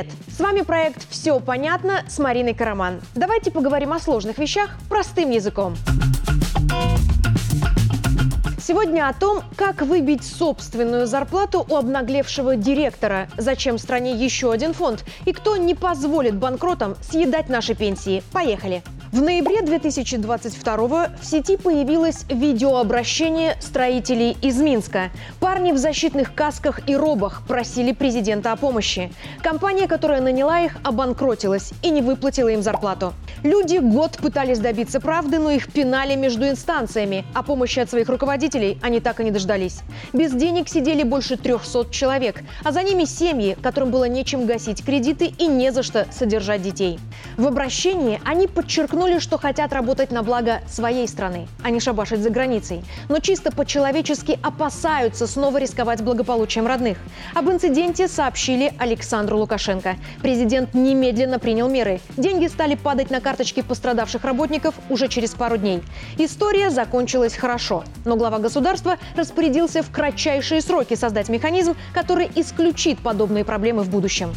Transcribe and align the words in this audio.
Привет! 0.00 0.14
С 0.34 0.40
вами 0.40 0.62
проект 0.62 1.06
«Все 1.10 1.40
понятно» 1.40 2.04
с 2.08 2.18
Мариной 2.18 2.54
Караман. 2.54 3.02
Давайте 3.14 3.50
поговорим 3.50 3.92
о 3.92 3.98
сложных 3.98 4.38
вещах 4.38 4.70
простым 4.88 5.30
языком. 5.30 5.76
Сегодня 8.58 9.08
о 9.08 9.12
том, 9.12 9.42
как 9.56 9.82
выбить 9.82 10.24
собственную 10.24 11.06
зарплату 11.06 11.66
у 11.68 11.76
обнаглевшего 11.76 12.56
директора, 12.56 13.28
зачем 13.36 13.76
стране 13.76 14.12
еще 14.12 14.52
один 14.52 14.72
фонд 14.72 15.04
и 15.26 15.32
кто 15.32 15.56
не 15.56 15.74
позволит 15.74 16.36
банкротам 16.36 16.96
съедать 17.02 17.50
наши 17.50 17.74
пенсии. 17.74 18.22
Поехали! 18.32 18.82
В 19.12 19.20
ноябре 19.20 19.62
2022 19.62 20.76
в 21.20 21.24
сети 21.24 21.56
появилось 21.56 22.26
видеообращение 22.28 23.56
строителей 23.58 24.36
из 24.40 24.60
Минска. 24.60 25.10
Парни 25.40 25.72
в 25.72 25.78
защитных 25.78 26.32
касках 26.32 26.88
и 26.88 26.94
робах 26.94 27.42
просили 27.48 27.90
президента 27.90 28.52
о 28.52 28.56
помощи. 28.56 29.12
Компания, 29.42 29.88
которая 29.88 30.20
наняла 30.20 30.60
их, 30.60 30.76
обанкротилась 30.84 31.72
и 31.82 31.90
не 31.90 32.02
выплатила 32.02 32.50
им 32.50 32.62
зарплату. 32.62 33.12
Люди 33.42 33.78
год 33.78 34.16
пытались 34.18 34.60
добиться 34.60 35.00
правды, 35.00 35.40
но 35.40 35.50
их 35.50 35.72
пинали 35.72 36.14
между 36.14 36.46
инстанциями, 36.46 37.24
а 37.34 37.42
помощи 37.42 37.80
от 37.80 37.90
своих 37.90 38.08
руководителей 38.08 38.78
они 38.80 39.00
так 39.00 39.18
и 39.18 39.24
не 39.24 39.32
дождались. 39.32 39.80
Без 40.12 40.30
денег 40.30 40.68
сидели 40.68 41.02
больше 41.02 41.36
300 41.36 41.86
человек, 41.90 42.42
а 42.62 42.70
за 42.70 42.84
ними 42.84 43.06
семьи, 43.06 43.56
которым 43.60 43.90
было 43.90 44.04
нечем 44.04 44.46
гасить 44.46 44.84
кредиты 44.84 45.32
и 45.36 45.48
не 45.48 45.72
за 45.72 45.82
что 45.82 46.06
содержать 46.12 46.62
детей. 46.62 47.00
В 47.36 47.46
обращении 47.48 48.20
они 48.24 48.46
подчеркнули, 48.46 48.99
что 49.20 49.38
хотят 49.38 49.72
работать 49.72 50.10
на 50.10 50.22
благо 50.22 50.60
своей 50.68 51.08
страны, 51.08 51.48
а 51.62 51.70
не 51.70 51.80
шабашить 51.80 52.20
за 52.20 52.30
границей. 52.30 52.84
Но 53.08 53.18
чисто 53.18 53.50
по-человечески 53.50 54.38
опасаются 54.42 55.26
снова 55.26 55.58
рисковать 55.58 56.02
благополучием 56.02 56.66
родных. 56.66 56.98
Об 57.34 57.50
инциденте 57.50 58.08
сообщили 58.08 58.72
Александру 58.78 59.38
Лукашенко. 59.38 59.96
Президент 60.22 60.74
немедленно 60.74 61.38
принял 61.38 61.68
меры. 61.68 62.00
Деньги 62.16 62.46
стали 62.46 62.74
падать 62.74 63.10
на 63.10 63.20
карточки 63.20 63.62
пострадавших 63.62 64.24
работников 64.24 64.74
уже 64.88 65.08
через 65.08 65.30
пару 65.30 65.56
дней. 65.56 65.82
История 66.18 66.70
закончилась 66.70 67.34
хорошо, 67.34 67.84
но 68.04 68.16
глава 68.16 68.38
государства 68.38 68.98
распорядился 69.16 69.82
в 69.82 69.90
кратчайшие 69.90 70.60
сроки 70.60 70.94
создать 70.94 71.28
механизм, 71.28 71.74
который 71.94 72.30
исключит 72.34 72.98
подобные 72.98 73.44
проблемы 73.44 73.82
в 73.82 73.88
будущем. 73.88 74.32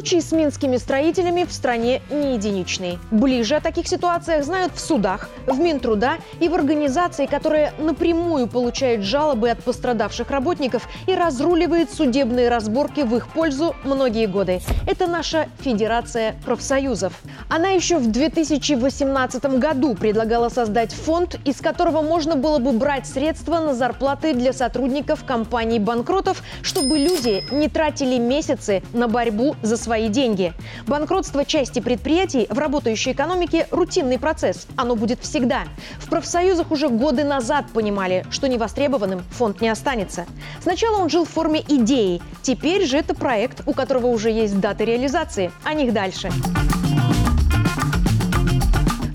Случай 0.00 0.22
с 0.22 0.32
минскими 0.32 0.78
строителями 0.78 1.44
в 1.44 1.52
стране 1.52 2.00
не 2.10 2.32
единичный. 2.32 2.98
Ближе 3.10 3.56
о 3.56 3.60
таких 3.60 3.86
ситуациях 3.86 4.46
знают 4.46 4.72
в 4.74 4.80
судах, 4.80 5.28
в 5.46 5.60
Минтруда 5.60 6.12
и 6.40 6.48
в 6.48 6.54
организации, 6.54 7.26
которая 7.26 7.74
напрямую 7.78 8.46
получает 8.46 9.02
жалобы 9.02 9.50
от 9.50 9.62
пострадавших 9.62 10.30
работников 10.30 10.88
и 11.06 11.14
разруливает 11.14 11.92
судебные 11.92 12.48
разборки 12.48 13.02
в 13.02 13.14
их 13.14 13.28
пользу 13.28 13.76
многие 13.84 14.24
годы. 14.24 14.62
Это 14.86 15.06
наша 15.06 15.50
Федерация 15.58 16.34
профсоюзов. 16.46 17.12
Она 17.50 17.68
еще 17.68 17.98
в 17.98 18.10
2018 18.10 19.58
году 19.58 19.94
предлагала 19.94 20.48
создать 20.48 20.94
фонд, 20.94 21.38
из 21.44 21.60
которого 21.60 22.00
можно 22.00 22.36
было 22.36 22.56
бы 22.56 22.72
брать 22.72 23.06
средства 23.06 23.58
на 23.58 23.74
зарплаты 23.74 24.32
для 24.32 24.54
сотрудников 24.54 25.26
компаний-банкротов, 25.26 26.42
чтобы 26.62 26.96
люди 26.96 27.44
не 27.50 27.68
тратили 27.68 28.16
месяцы 28.16 28.82
на 28.94 29.06
борьбу 29.06 29.56
за 29.60 29.76
свои 29.76 29.89
деньги. 29.98 30.52
Банкротство 30.86 31.44
части 31.44 31.80
предприятий 31.80 32.46
в 32.48 32.58
работающей 32.58 33.12
экономике– 33.12 33.66
рутинный 33.70 34.18
процесс. 34.18 34.66
Оно 34.76 34.96
будет 34.96 35.20
всегда. 35.20 35.64
В 35.98 36.08
профсоюзах 36.08 36.70
уже 36.70 36.88
годы 36.88 37.24
назад 37.24 37.66
понимали, 37.72 38.24
что 38.30 38.48
невостребованным 38.48 39.22
фонд 39.30 39.60
не 39.60 39.68
останется. 39.68 40.26
Сначала 40.62 40.98
он 40.98 41.10
жил 41.10 41.24
в 41.24 41.28
форме 41.28 41.62
идеи. 41.66 42.22
Теперь 42.42 42.86
же 42.86 42.98
это 42.98 43.14
проект, 43.14 43.62
у 43.66 43.72
которого 43.72 44.06
уже 44.06 44.30
есть 44.30 44.58
даты 44.60 44.84
реализации. 44.84 45.50
О 45.64 45.74
них 45.74 45.92
дальше. 45.92 46.30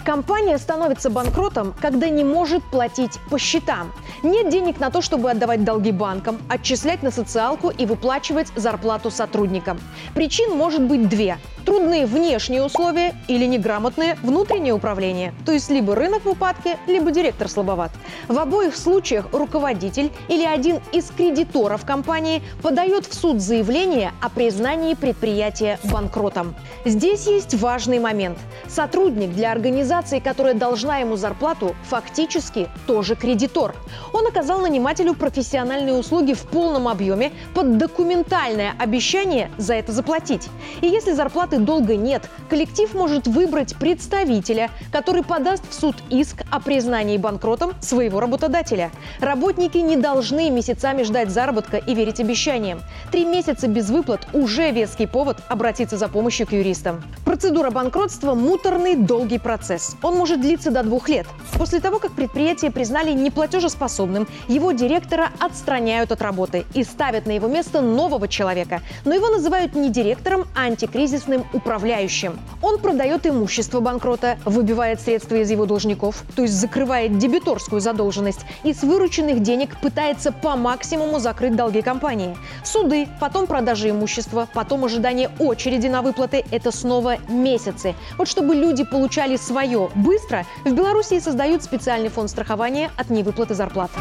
Компания 0.06 0.60
становится 0.60 1.10
банкротом, 1.10 1.74
когда 1.82 2.10
не 2.10 2.24
может 2.24 2.64
платить 2.64 3.20
по 3.32 3.40
счетам. 3.40 3.92
Нет 4.22 4.50
денег 4.50 4.80
на 4.80 4.92
то, 4.92 5.02
чтобы 5.02 5.32
отдавать 5.32 5.64
долги 5.64 5.92
банкам, 5.92 6.38
отчислять 6.48 7.02
на 7.02 7.10
социалку 7.10 7.72
и 7.72 7.88
выплачивать 7.88 8.50
зарплату 8.56 9.10
сотрудникам. 9.10 9.80
Причин 10.14 10.56
может 10.56 10.84
быть 10.84 11.10
две 11.10 11.40
трудные 11.66 12.06
внешние 12.06 12.64
условия 12.64 13.16
или 13.28 13.46
неграмотное 13.46 14.18
внутреннее 14.22 14.74
управление. 14.74 15.34
То 15.46 15.52
есть 15.52 15.70
либо 15.70 15.96
рынок 15.96 16.26
в 16.26 16.30
упадке, 16.30 16.78
либо 16.88 17.12
директор 17.12 17.50
слабоват. 17.50 17.92
В 18.28 18.38
обоих 18.38 18.76
случаях 18.76 19.28
руководитель 19.32 20.12
или 20.28 20.46
один 20.46 20.80
из 20.92 21.10
кредиторов 21.10 21.86
компании 21.86 22.44
подает 22.62 23.06
в 23.06 23.14
суд 23.14 23.42
заявление 23.42 24.12
о 24.22 24.30
признании 24.30 24.94
предприятия 24.94 25.80
банкротом. 25.84 26.56
Здесь 26.86 27.28
есть 27.28 27.56
важный 27.56 28.00
момент. 28.00 28.38
Сотрудник 28.68 29.32
для 29.32 29.52
организации, 29.52 30.20
которая 30.20 30.54
должна 30.54 30.98
ему 30.98 31.16
зарплату, 31.16 31.76
фактически 31.90 32.70
тоже 32.86 33.16
кредитор. 33.16 33.76
Он 34.14 34.28
оказал 34.28 34.60
нанимателю 34.60 35.16
профессиональные 35.16 35.96
услуги 35.96 36.34
в 36.34 36.42
полном 36.44 36.88
объеме 36.88 37.32
под 37.54 37.78
документальное 37.78 38.74
обещание 38.78 39.50
за 39.58 39.74
это 39.74 39.92
заплатить. 39.92 40.48
И 40.82 40.88
если 40.88 41.14
зарплата 41.14 41.55
оплаты 41.56 41.60
долга 41.60 41.96
нет, 41.96 42.30
коллектив 42.50 42.94
может 42.94 43.28
выбрать 43.28 43.76
представителя, 43.76 44.70
который 44.92 45.24
подаст 45.24 45.64
в 45.70 45.74
суд 45.74 45.96
иск 46.10 46.44
о 46.52 46.60
признании 46.60 47.18
банкротом 47.18 47.74
своего 47.80 48.20
работодателя. 48.20 48.92
Работники 49.20 49.78
не 49.78 49.96
должны 49.96 50.50
месяцами 50.50 51.04
ждать 51.04 51.30
заработка 51.30 51.78
и 51.78 51.96
верить 51.96 52.20
обещаниям. 52.20 52.80
Три 53.12 53.26
месяца 53.26 53.68
без 53.68 53.90
выплат– 53.90 54.28
уже 54.34 54.72
веский 54.72 55.08
повод 55.08 55.38
обратиться 55.50 55.98
за 55.98 56.08
помощью 56.08 56.48
к 56.48 56.54
юристам. 56.54 57.04
Процедура 57.26 57.72
банкротства– 57.72 58.34
муторный, 58.36 58.96
долгий 58.96 59.40
процесс. 59.40 59.96
Он 60.02 60.16
может 60.16 60.42
длиться 60.42 60.72
до 60.72 60.84
двух 60.84 61.10
лет. 61.10 61.28
После 61.58 61.80
того, 61.80 62.00
как 62.00 62.12
предприятие 62.12 62.72
признали 62.72 63.12
неплатежеспособным, 63.14 64.28
его 64.48 64.72
директора 64.72 65.30
отстраняют 65.40 66.12
от 66.12 66.22
работы 66.22 66.66
и 66.74 66.84
ставят 66.84 67.26
на 67.26 67.32
его 67.32 67.48
место 67.48 67.82
нового 67.82 68.28
человека. 68.28 68.82
Но 69.06 69.14
его 69.14 69.30
называют 69.30 69.76
не 69.76 69.90
директором, 69.90 70.46
а 70.56 70.66
антикризисным 70.66 71.45
управляющим. 71.54 72.40
Он 72.62 72.80
продает 72.80 73.26
имущество 73.28 73.80
банкрота, 73.80 74.38
выбивает 74.46 75.02
средства 75.02 75.36
из 75.36 75.52
его 75.52 75.66
должников, 75.66 76.24
то 76.36 76.42
есть 76.42 76.54
закрывает 76.54 77.18
дебиторскую 77.18 77.82
задолженность 77.82 78.46
и 78.64 78.74
с 78.74 78.84
вырученных 78.84 79.42
денег 79.42 79.80
пытается 79.80 80.32
по 80.32 80.56
максимуму 80.56 81.20
закрыть 81.20 81.56
долги 81.56 81.82
компании. 81.82 82.38
Суды, 82.64 83.08
потом 83.20 83.48
продажа 83.48 83.90
имущества, 83.90 84.48
потом 84.54 84.86
ожидание 84.86 85.30
очереди 85.40 85.88
на 85.88 86.02
выплаты– 86.02 86.44
это 86.52 86.72
снова 86.72 87.18
месяцы. 87.28 87.96
Вот 88.18 88.28
чтобы 88.28 88.56
люди 88.56 88.84
получали 88.84 89.36
свое 89.36 89.90
быстро, 89.96 90.46
в 90.64 90.74
Беларуси 90.74 91.20
создают 91.20 91.64
специальный 91.64 92.10
фонд 92.10 92.30
страхования 92.30 92.92
от 92.98 93.10
невыплаты 93.10 93.54
зарплат. 93.54 93.92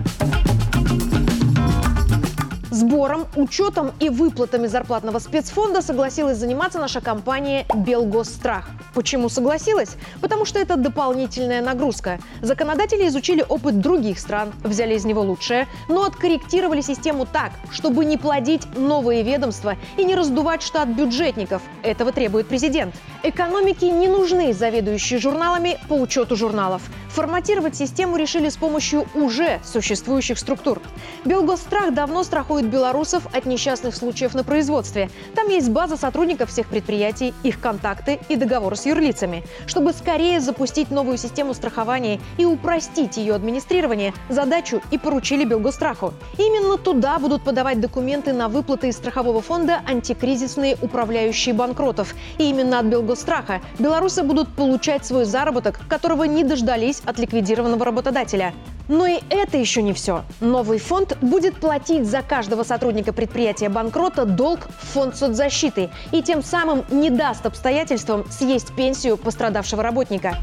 Сбором, 2.70 3.26
учетом 3.34 3.92
и 3.98 4.08
выплатами 4.08 4.68
зарплатного 4.68 5.18
спецфонда 5.18 5.82
согласилась 5.82 6.38
заниматься 6.38 6.78
наша 6.78 7.00
компания 7.00 7.66
«Белгосстрах». 7.74 8.70
Почему 8.94 9.28
согласилась? 9.28 9.96
Потому 10.20 10.44
что 10.44 10.60
это 10.60 10.76
дополнительная 10.76 11.62
нагрузка. 11.62 12.20
Законодатели 12.42 13.08
изучили 13.08 13.44
опыт 13.48 13.80
других 13.80 14.20
стран, 14.20 14.52
взяли 14.62 14.94
из 14.94 15.04
него 15.04 15.22
лучшее, 15.22 15.66
но 15.88 16.04
откорректировали 16.04 16.80
систему 16.80 17.26
так, 17.26 17.52
чтобы 17.72 18.04
не 18.04 18.16
плодить 18.16 18.66
новые 18.76 19.22
ведомства 19.22 19.76
и 19.96 20.04
не 20.04 20.14
раздувать 20.14 20.62
штат 20.62 20.88
бюджетников. 20.88 21.62
Этого 21.82 22.12
требует 22.12 22.46
президент. 22.46 22.94
Экономике 23.22 23.90
не 23.90 24.08
нужны 24.08 24.54
заведующие 24.54 25.18
журналами 25.18 25.78
по 25.88 25.92
учету 25.92 26.36
журналов. 26.36 26.80
Форматировать 27.10 27.76
систему 27.76 28.16
решили 28.16 28.48
с 28.48 28.56
помощью 28.56 29.06
уже 29.14 29.60
существующих 29.64 30.38
структур. 30.38 30.80
Белгосстрах 31.24 31.92
давно 31.92 32.22
страхует 32.22 32.66
белорусов 32.66 33.26
от 33.34 33.44
несчастных 33.46 33.94
случаев 33.96 34.32
на 34.34 34.44
производстве. 34.44 35.10
Там 35.34 35.48
есть 35.48 35.68
база 35.68 35.96
сотрудников 35.96 36.50
всех 36.50 36.68
предприятий, 36.68 37.34
их 37.42 37.60
контакты 37.60 38.20
и 38.28 38.36
договоры 38.36 38.76
с 38.76 38.86
юрлицами. 38.86 39.44
Чтобы 39.66 39.92
скорее 39.92 40.40
запустить 40.40 40.90
новую 40.90 41.18
систему 41.18 41.52
страхования 41.52 42.20
и 42.38 42.44
упростить 42.44 43.16
ее 43.16 43.34
администрирование, 43.34 44.14
задачу 44.28 44.80
и 44.92 44.96
поручили 44.96 45.44
Белгостраху. 45.44 46.14
Именно 46.38 46.78
туда 46.78 47.18
будут 47.18 47.42
подавать 47.42 47.80
документы 47.80 48.32
на 48.32 48.48
выплаты 48.48 48.88
из 48.88 48.96
страхового 48.96 49.42
фонда 49.42 49.82
антикризисные 49.86 50.78
управляющие 50.80 51.54
банкротов. 51.54 52.14
И 52.38 52.44
именно 52.44 52.78
от 52.78 52.88
Белгостраха 53.10 53.60
белорусы 53.80 54.22
будут 54.22 54.48
получать 54.54 55.04
свой 55.04 55.24
заработок, 55.24 55.80
которого 55.88 56.22
не 56.22 56.44
дождались 56.44 57.02
от 57.04 57.18
ликвидированного 57.18 57.84
работодателя. 57.84 58.54
Но 58.86 59.04
и 59.04 59.18
это 59.30 59.56
еще 59.56 59.82
не 59.82 59.92
все. 59.92 60.22
Новый 60.38 60.78
фонд 60.78 61.18
будет 61.20 61.56
платить 61.56 62.06
за 62.08 62.22
каждого 62.22 62.62
сотрудника 62.62 63.12
предприятия 63.12 63.68
банкрота 63.68 64.26
долг 64.26 64.60
в 64.78 64.92
фонд 64.92 65.16
соцзащиты 65.16 65.90
и 66.12 66.22
тем 66.22 66.44
самым 66.44 66.84
не 66.88 67.10
даст 67.10 67.44
обстоятельствам 67.46 68.24
съесть 68.30 68.72
пенсию 68.76 69.16
пострадавшего 69.16 69.82
работника. 69.82 70.36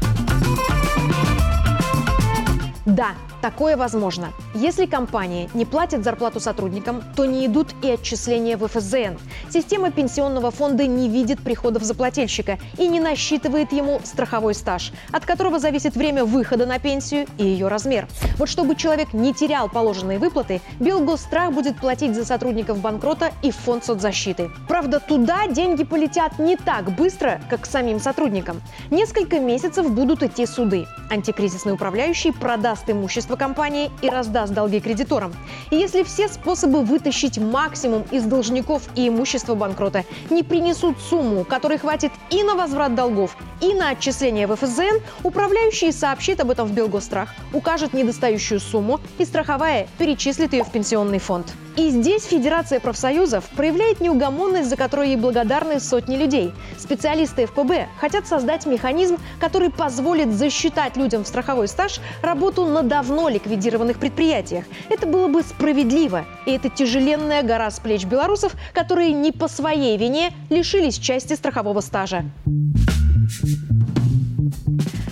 Да, 2.84 3.12
Такое 3.40 3.76
возможно. 3.76 4.32
Если 4.54 4.86
компания 4.86 5.48
не 5.54 5.64
платит 5.64 6.02
зарплату 6.02 6.40
сотрудникам, 6.40 7.02
то 7.14 7.24
не 7.24 7.46
идут 7.46 7.68
и 7.82 7.90
отчисления 7.90 8.56
в 8.56 8.66
ФСЗН. 8.66 9.16
Система 9.48 9.92
пенсионного 9.92 10.50
фонда 10.50 10.86
не 10.86 11.08
видит 11.08 11.40
приходов 11.40 11.84
заплательщика 11.84 12.58
и 12.78 12.88
не 12.88 12.98
насчитывает 12.98 13.72
ему 13.72 14.00
страховой 14.04 14.54
стаж, 14.54 14.92
от 15.12 15.24
которого 15.24 15.60
зависит 15.60 15.94
время 15.94 16.24
выхода 16.24 16.66
на 16.66 16.80
пенсию 16.80 17.26
и 17.38 17.44
ее 17.44 17.68
размер. 17.68 18.08
Вот 18.38 18.48
чтобы 18.48 18.74
человек 18.74 19.12
не 19.12 19.32
терял 19.32 19.68
положенные 19.68 20.18
выплаты, 20.18 20.60
Белгосстрах 20.80 21.52
будет 21.52 21.78
платить 21.78 22.14
за 22.16 22.24
сотрудников 22.24 22.80
банкрота 22.80 23.30
и 23.42 23.52
фонд 23.52 23.84
соцзащиты. 23.84 24.50
Правда, 24.66 24.98
туда 24.98 25.46
деньги 25.46 25.84
полетят 25.84 26.38
не 26.40 26.56
так 26.56 26.90
быстро, 26.96 27.40
как 27.48 27.60
к 27.60 27.66
самим 27.66 28.00
сотрудникам. 28.00 28.60
Несколько 28.90 29.38
месяцев 29.38 29.90
будут 29.90 30.22
идти 30.24 30.44
суды. 30.46 30.86
Антикризисный 31.10 31.72
управляющий 31.72 32.32
продаст 32.32 32.90
имущество 32.90 33.27
имущество 33.28 33.36
компании 33.36 33.90
и 34.02 34.08
раздаст 34.08 34.52
долги 34.52 34.80
кредиторам. 34.80 35.32
И 35.70 35.76
если 35.76 36.02
все 36.02 36.28
способы 36.28 36.82
вытащить 36.82 37.38
максимум 37.38 38.04
из 38.10 38.24
должников 38.24 38.88
и 38.96 39.08
имущества 39.08 39.54
банкрота 39.54 40.04
не 40.30 40.42
принесут 40.42 40.96
сумму, 40.98 41.44
которой 41.44 41.78
хватит 41.78 42.12
и 42.30 42.42
на 42.42 42.54
возврат 42.54 42.94
долгов, 42.94 43.36
и 43.60 43.74
на 43.74 43.90
отчисление 43.90 44.46
в 44.46 44.54
ФСЗН, 44.54 45.02
управляющий 45.24 45.92
сообщит 45.92 46.40
об 46.40 46.50
этом 46.50 46.68
в 46.68 46.72
Белгострах, 46.72 47.34
укажет 47.52 47.92
недостающую 47.92 48.60
сумму 48.60 49.00
и 49.18 49.24
страховая 49.24 49.88
перечислит 49.98 50.52
ее 50.52 50.64
в 50.64 50.70
пенсионный 50.70 51.18
фонд. 51.18 51.46
И 51.76 51.90
здесь 51.90 52.24
Федерация 52.24 52.80
профсоюзов 52.80 53.44
проявляет 53.56 54.00
неугомонность, 54.00 54.68
за 54.68 54.76
которую 54.76 55.08
ей 55.08 55.16
благодарны 55.16 55.78
сотни 55.78 56.16
людей. 56.16 56.52
Специалисты 56.76 57.46
ФПБ 57.46 57.86
хотят 58.00 58.26
создать 58.26 58.66
механизм, 58.66 59.16
который 59.38 59.70
позволит 59.70 60.32
засчитать 60.32 60.96
людям 60.96 61.22
в 61.22 61.28
страховой 61.28 61.68
стаж 61.68 62.00
работу 62.20 62.64
на 62.64 62.82
давно 62.82 63.17
ликвидированных 63.26 63.98
предприятиях. 63.98 64.64
Это 64.88 65.06
было 65.08 65.26
бы 65.26 65.42
справедливо. 65.42 66.26
И 66.46 66.52
это 66.52 66.68
тяжеленная 66.68 67.42
гора 67.42 67.70
с 67.72 67.80
плеч 67.80 68.04
белорусов, 68.04 68.54
которые 68.72 69.12
не 69.12 69.32
по 69.32 69.48
своей 69.48 69.98
вине 69.98 70.30
лишились 70.50 70.98
части 70.98 71.32
страхового 71.32 71.80
стажа. 71.80 72.24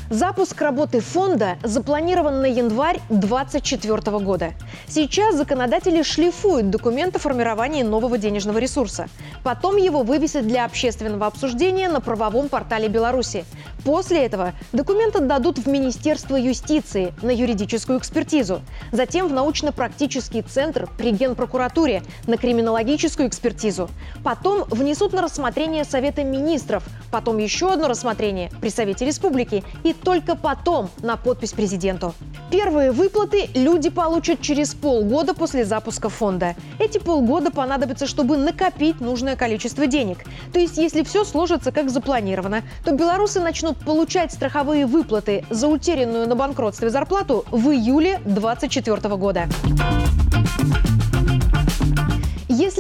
Запуск 0.09 0.61
работы 0.61 1.01
фонда 1.01 1.59
запланирован 1.65 2.41
на 2.41 2.47
январь 2.47 3.01
2024 3.11 4.19
года. 4.19 4.53
Сейчас 4.87 5.35
законодатели 5.35 6.03
шлифуют 6.03 6.71
документы 6.71 7.19
о 7.19 7.21
формировании 7.21 7.83
нового 7.83 8.17
денежного 8.17 8.59
ресурса. 8.59 9.09
Потом 9.43 9.77
его 9.77 10.05
вывесят 10.05 10.47
для 10.47 10.65
общественного 10.65 11.27
обсуждения 11.27 11.89
на 11.89 12.01
правовом 12.01 12.49
портале 12.49 12.87
Беларуси. 12.89 13.45
После 13.85 14.25
этого 14.25 14.53
документ 14.73 15.17
отдадут 15.17 15.59
в 15.59 15.67
Министерство 15.69 16.37
юстиции 16.37 17.13
на 17.23 17.31
юридическую 17.31 17.99
экспертизу. 17.99 18.61
Затем 18.93 19.27
в 19.27 19.33
научно-практический 19.33 20.43
центр 20.43 20.89
при 20.99 21.11
Генпрокуратуре 21.11 22.03
на 22.29 22.37
криминологическую 22.37 23.29
экспертизу. 23.29 23.91
Потом 24.23 24.65
внесут 24.71 25.13
на 25.13 25.23
рассмотрение 25.23 25.85
Совета 25.85 26.23
министров. 26.23 26.85
Потом 27.11 27.39
еще 27.39 27.73
одно 27.73 27.89
рассмотрение 27.89 28.51
при 28.61 28.69
Совете 28.69 29.05
Республики. 29.05 29.65
И 29.85 29.96
только 29.97 30.37
потом 30.37 30.91
на 31.03 31.17
подпись 31.17 31.53
президенту. 31.53 32.15
Первые 32.51 32.93
выплаты 32.93 33.49
люди 33.55 33.91
получат 33.91 34.41
через 34.41 34.75
полгода 34.75 35.35
после 35.35 35.65
запуска 35.65 36.09
фонда. 36.09 36.55
Эти 36.79 36.99
полгода 36.99 37.51
понадобятся, 37.51 38.07
чтобы 38.07 38.37
накопить 38.37 39.01
нужное 39.01 39.37
количество 39.37 39.87
денег. 39.87 40.19
То 40.53 40.61
есть, 40.61 40.79
если 40.79 41.03
все 41.03 41.25
сложится 41.25 41.73
как 41.73 41.91
запланировано, 41.91 42.63
то 42.85 42.93
белорусы 42.93 43.41
начнут 43.41 43.79
получать 43.79 44.33
страховые 44.33 44.87
выплаты 44.87 45.45
за 45.51 45.69
утерянную 45.69 46.29
на 46.29 46.37
банкротстве 46.37 46.91
зарплату 46.91 47.45
в 47.51 47.71
июле 47.71 48.21
2024 48.25 49.17
года. 49.17 49.49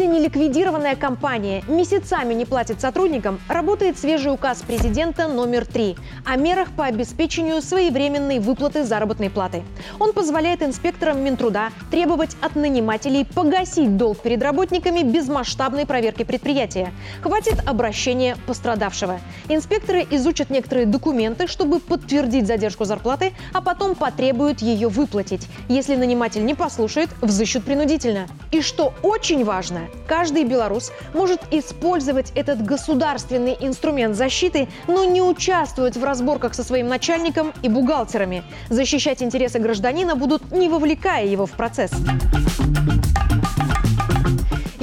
Если 0.06 0.18
не 0.18 0.20
не 0.20 0.26
ликвидированная 0.28 0.94
компания 0.94 1.64
месяцами 1.66 2.32
не 2.32 2.44
платит 2.44 2.80
сотрудникам, 2.80 3.40
работает 3.48 3.98
свежий 3.98 4.32
указ 4.32 4.62
президента 4.62 5.26
номер 5.26 5.66
3 5.66 5.96
о 6.24 6.36
мерах 6.36 6.68
по 6.76 6.84
обеспечению 6.84 7.60
своевременной 7.60 8.38
выплаты 8.38 8.84
заработной 8.84 9.30
платы. 9.30 9.64
Он 9.98 10.12
позволяет 10.12 10.62
инспекторам 10.62 11.24
Минтруда 11.24 11.70
требовать 11.90 12.36
от 12.40 12.54
нанимателей 12.54 13.24
погасить 13.24 13.96
долг 13.96 14.18
перед 14.18 14.42
работниками 14.42 15.02
без 15.02 15.28
масштабной 15.28 15.86
проверки 15.86 16.22
предприятия. 16.22 16.92
Хватит 17.20 17.60
обращения 17.66 18.36
пострадавшего. 18.46 19.18
Инспекторы 19.48 20.06
изучат 20.12 20.50
некоторые 20.50 20.86
документы, 20.86 21.48
чтобы 21.48 21.80
подтвердить 21.80 22.46
задержку 22.46 22.84
зарплаты, 22.84 23.32
а 23.52 23.60
потом 23.60 23.96
потребуют 23.96 24.62
ее 24.62 24.88
выплатить. 24.88 25.48
Если 25.68 25.96
наниматель 25.96 26.44
не 26.44 26.54
послушает, 26.54 27.10
взыщут 27.20 27.64
принудительно. 27.64 28.28
И 28.52 28.60
что 28.62 28.94
очень 29.02 29.44
важно, 29.44 29.80
каждый 30.06 30.44
белорус 30.44 30.92
может 31.14 31.40
использовать 31.50 32.32
этот 32.34 32.64
государственный 32.64 33.56
инструмент 33.60 34.16
защиты, 34.16 34.68
но 34.86 35.04
не 35.04 35.22
участвовать 35.22 35.96
в 35.96 36.04
разборках 36.04 36.54
со 36.54 36.64
своим 36.64 36.88
начальником 36.88 37.52
и 37.62 37.68
бухгалтерами. 37.68 38.42
Защищать 38.70 39.22
интересы 39.22 39.58
гражданина 39.58 40.14
будут, 40.14 40.52
не 40.52 40.68
вовлекая 40.68 41.26
его 41.26 41.46
в 41.46 41.52
процесс. 41.52 41.92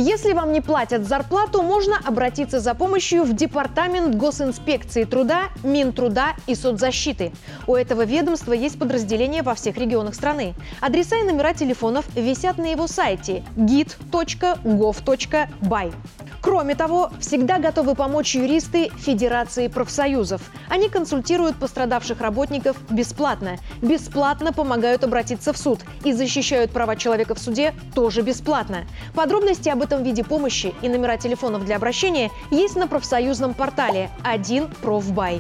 Если 0.06 0.34
вам 0.34 0.52
не 0.52 0.60
платят 0.60 1.08
зарплату, 1.08 1.62
можно 1.62 1.98
обратиться 2.04 2.60
за 2.60 2.76
помощью 2.76 3.24
в 3.24 3.34
Департамент 3.34 4.16
госинспекции 4.16 5.06
труда, 5.06 5.44
Минтруда 5.64 6.34
и 6.46 6.56
соцзащиты. 6.56 7.32
У 7.68 7.76
этого 7.76 8.04
ведомства 8.04 8.52
есть 8.52 8.78
подразделения 8.78 9.44
во 9.44 9.56
всех 9.56 9.78
регионах 9.78 10.16
страны. 10.16 10.56
Адреса 10.82 11.16
и 11.16 11.24
номера 11.24 11.54
телефонов 11.54 12.06
висят 12.16 12.58
на 12.58 12.66
его 12.66 12.88
сайте 12.88 13.46
git.gov.by. 13.56 14.74
Кроме 16.44 16.76
того, 16.76 17.10
всегда 17.22 17.58
готовы 17.58 17.96
помочь 17.96 18.36
юристы 18.36 18.90
Федерации 18.98 19.70
профсоюзов. 19.70 20.42
Они 20.70 20.90
консультируют 20.90 21.56
пострадавших 21.56 22.20
работников 22.20 22.76
бесплатно. 22.90 23.56
Бесплатно 23.82 24.52
помогают 24.52 25.06
обратиться 25.06 25.54
в 25.54 25.58
суд 25.58 25.80
и 26.04 26.12
защищают 26.12 26.72
права 26.72 26.98
человека 26.98 27.34
в 27.34 27.40
суде 27.40 27.74
тоже 27.96 28.24
бесплатно. 28.24 28.86
Подробности 29.16 29.70
об 29.70 29.84
этом 29.84 30.04
виде 30.04 30.26
помощи 30.26 30.76
и 30.82 30.90
номера 30.90 31.16
телефонов 31.16 31.64
для 31.64 31.78
обращения 31.78 32.30
есть 32.52 32.76
на 32.76 32.88
профсоюзном 32.88 33.54
портале 33.54 34.10
1 34.24 34.68
профбай. 34.82 35.40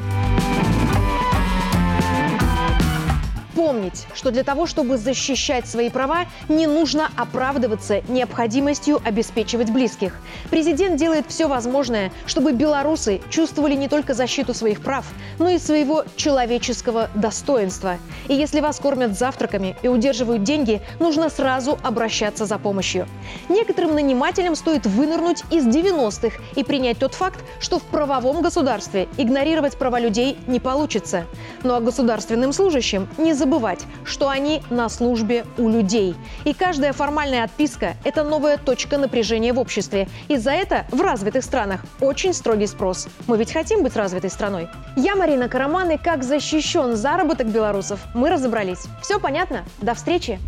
Помнить, 3.55 4.07
что 4.15 4.31
для 4.31 4.43
того, 4.43 4.65
чтобы 4.65 4.97
защищать 4.97 5.67
свои 5.67 5.91
права, 5.91 6.25
не 6.49 6.65
нужно 6.65 7.09
оправдываться 7.15 8.01
необходимостью 8.07 8.99
обеспечивать 9.05 9.69
близких. 9.69 10.15
Президент 10.49 10.95
делает 10.95 11.25
все 11.27 11.47
возможное, 11.47 12.11
чтобы 12.25 12.53
белорусы 12.53 13.21
чувствовали 13.29 13.75
не 13.75 13.87
только 13.87 14.15
защиту 14.15 14.55
своих 14.55 14.81
прав, 14.81 15.05
но 15.37 15.49
и 15.49 15.59
своего 15.59 16.03
человеческого 16.15 17.09
достоинства. 17.13 17.97
И 18.27 18.33
если 18.33 18.59
вас 18.59 18.79
кормят 18.79 19.17
завтраками 19.17 19.75
и 19.83 19.87
удерживают 19.87 20.43
деньги, 20.43 20.81
нужно 20.99 21.29
сразу 21.29 21.77
обращаться 21.83 22.45
за 22.45 22.57
помощью. 22.57 23.07
Некоторым 23.49 23.93
нанимателям 23.93 24.55
стоит 24.55 24.87
вынырнуть 24.87 25.43
из 25.51 25.67
90-х 25.67 26.37
и 26.55 26.63
принять 26.63 26.97
тот 26.97 27.13
факт, 27.13 27.39
что 27.59 27.77
в 27.77 27.83
правовом 27.83 28.41
государстве 28.41 29.07
игнорировать 29.17 29.77
права 29.77 29.99
людей 29.99 30.37
не 30.47 30.59
получится. 30.59 31.25
Ну 31.61 31.75
а 31.75 31.81
государственным 31.81 32.51
служащим 32.51 33.07
не 33.17 33.33
забывать, 33.43 33.85
что 34.05 34.29
они 34.29 34.61
на 34.69 34.87
службе 34.87 35.45
у 35.57 35.67
людей. 35.67 36.15
И 36.45 36.53
каждая 36.53 36.93
формальная 36.93 37.43
отписка– 37.43 37.95
это 38.05 38.23
новая 38.23 38.57
точка 38.57 38.97
напряжения 38.97 39.51
в 39.51 39.59
обществе. 39.59 40.07
И 40.29 40.37
за 40.37 40.51
это 40.51 40.85
в 40.91 41.01
развитых 41.01 41.43
странах 41.43 41.81
очень 41.99 42.33
строгий 42.33 42.67
спрос. 42.67 43.09
Мы 43.27 43.37
ведь 43.37 43.51
хотим 43.51 43.83
быть 43.83 43.97
развитой 43.97 44.29
страной. 44.29 44.69
Я 44.95 45.17
Марина 45.17 45.49
Караман, 45.49 45.91
и 45.91 45.97
как 45.97 46.23
защищен 46.23 46.95
заработок 46.95 47.47
белорусов, 47.47 47.99
мы 48.13 48.29
разобрались. 48.29 48.85
Все 49.01 49.19
понятно? 49.19 49.65
До 49.81 49.93
встречи! 49.93 50.39